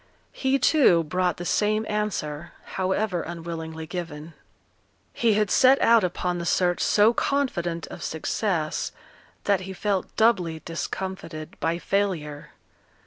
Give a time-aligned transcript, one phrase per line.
[0.31, 4.33] He, too, brought the same answer, however unwillingly given.
[5.13, 8.91] He had set out upon the search so confident of success,
[9.43, 12.49] that he felt doubly discomfited by failure.